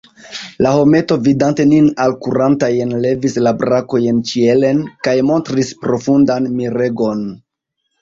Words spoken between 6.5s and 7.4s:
miregon.